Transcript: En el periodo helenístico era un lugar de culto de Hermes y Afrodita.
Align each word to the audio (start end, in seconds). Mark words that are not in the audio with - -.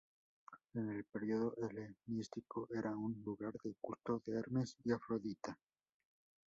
En 0.73 0.89
el 0.89 1.03
periodo 1.03 1.53
helenístico 1.61 2.67
era 2.73 2.89
un 2.89 3.21
lugar 3.23 3.53
de 3.63 3.75
culto 3.79 4.23
de 4.25 4.39
Hermes 4.39 4.75
y 4.83 4.91
Afrodita. 4.93 5.59